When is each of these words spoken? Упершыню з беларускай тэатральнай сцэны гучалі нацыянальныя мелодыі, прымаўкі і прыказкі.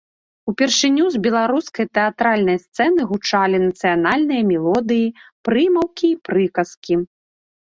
Упершыню 0.51 1.05
з 1.15 1.19
беларускай 1.25 1.85
тэатральнай 1.97 2.57
сцэны 2.63 3.01
гучалі 3.11 3.57
нацыянальныя 3.67 4.41
мелодыі, 4.51 5.05
прымаўкі 5.49 6.07
і 6.15 6.17
прыказкі. 6.31 6.95